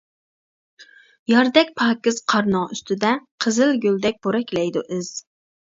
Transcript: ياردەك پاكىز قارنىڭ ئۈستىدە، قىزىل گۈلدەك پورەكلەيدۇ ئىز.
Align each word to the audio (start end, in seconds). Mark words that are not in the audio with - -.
ياردەك 1.33 1.69
پاكىز 1.81 2.19
قارنىڭ 2.33 2.67
ئۈستىدە، 2.75 3.15
قىزىل 3.47 3.79
گۈلدەك 3.87 4.21
پورەكلەيدۇ 4.27 4.87
ئىز. 4.99 5.17